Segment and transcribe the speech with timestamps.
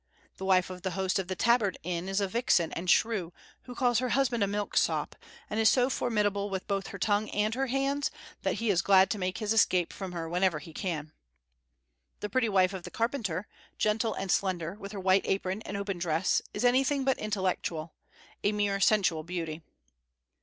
[0.37, 3.33] The wife of the host of the Tabard inn is a vixen and shrew,
[3.65, 5.15] who calls her husband a milksop,
[5.47, 8.09] and is so formidable with both her tongue and her hands
[8.41, 11.11] that he is glad to make his escape from her whenever he can.
[12.19, 15.99] The pretty wife of the carpenter, gentle and slender, with her white apron and open
[15.99, 17.93] dress, is anything but intellectual,
[18.43, 19.61] a mere sensual beauty.